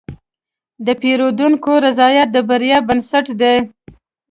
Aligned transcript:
د 0.85 0.87
پیرودونکي 1.01 1.73
رضایت 1.85 2.27
د 2.33 2.37
بریا 2.49 2.77
بنسټ 2.87 3.25
دی. 3.39 3.55